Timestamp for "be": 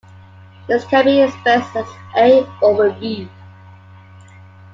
1.05-1.21